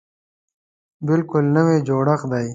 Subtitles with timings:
[1.07, 2.47] بلکل نوی جوړښت دی.